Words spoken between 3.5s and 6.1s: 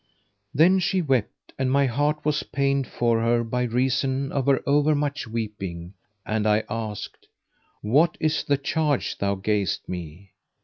reason of her over much weeping,